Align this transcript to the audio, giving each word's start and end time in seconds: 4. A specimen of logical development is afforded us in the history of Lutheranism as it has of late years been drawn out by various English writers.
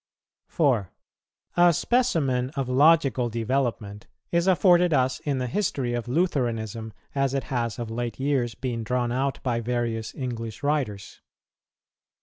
4. 0.47 0.89
A 1.55 1.71
specimen 1.73 2.49
of 2.55 2.67
logical 2.67 3.29
development 3.29 4.07
is 4.31 4.47
afforded 4.47 4.93
us 4.93 5.19
in 5.19 5.37
the 5.37 5.45
history 5.45 5.93
of 5.93 6.07
Lutheranism 6.07 6.91
as 7.13 7.35
it 7.35 7.43
has 7.53 7.77
of 7.77 7.91
late 7.91 8.19
years 8.19 8.55
been 8.55 8.83
drawn 8.83 9.11
out 9.11 9.37
by 9.43 9.59
various 9.59 10.15
English 10.15 10.63
writers. 10.63 11.21